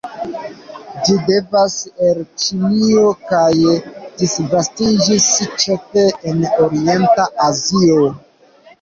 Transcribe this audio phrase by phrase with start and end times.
[1.09, 1.75] Ĝi devenas
[2.07, 3.53] el Ĉinio, kaj
[4.23, 5.31] disvastiĝis
[5.63, 8.07] ĉefe en orienta Azio.